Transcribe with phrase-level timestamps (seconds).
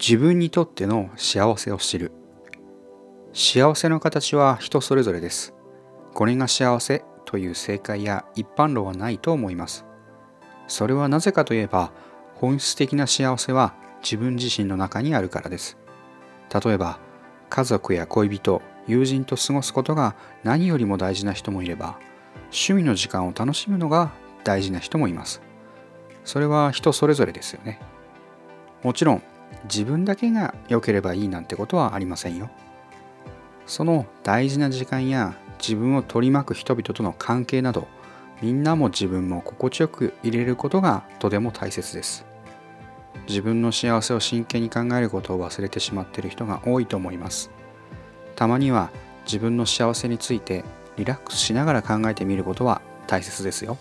[0.00, 2.10] 自分にとっての幸せを知る。
[3.34, 5.52] 幸せの形は人それぞれです。
[6.14, 9.84] これが幸せという正解や一般論はないと思います。
[10.68, 11.92] それはなぜかといえば
[12.34, 15.76] 本質的な幸せは自分自身の中にあるからです。
[16.64, 16.98] 例えば
[17.50, 21.98] 家族や恋人友人と過ごすことが何よりも大事な人もいれば
[22.44, 24.12] 趣味の時間を楽しむのが
[24.44, 25.42] 大事な人もいます。
[26.24, 27.78] それは人それぞれですよね。
[28.82, 29.22] もちろん
[29.64, 32.50] 自分だけが良ければいいなんてことはありませんよ。
[33.66, 37.86] その大事な時間や自分を取り巻く人々との関係など
[38.42, 42.24] みんなも自分も心地よく入れることがとても大切です。
[43.28, 47.50] 自分の幸せを真剣に考えることを忘れてしまっている人が多いと思います。
[48.34, 48.90] たまには
[49.24, 50.64] 自分の幸せについて
[50.96, 53.76] リラックスしながら考えてみることは大切ですよ。